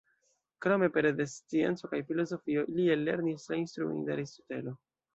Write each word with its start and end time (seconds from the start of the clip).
Krome, 0.65 0.89
pere 0.95 1.11
de 1.19 1.27
scienco 1.33 1.91
kaj 1.93 2.01
filozofio 2.09 2.67
li 2.75 2.89
ellernis 2.97 3.49
la 3.55 3.63
instruojn 3.65 4.05
de 4.11 4.19
Aristotelo. 4.21 4.79